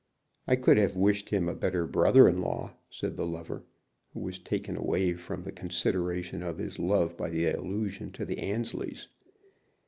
[0.47, 3.65] "I could have wished him a better brother in law," said the lover,
[4.15, 8.39] who was taken away from the consideration of his love by the allusion to the
[8.39, 9.09] Annesleys.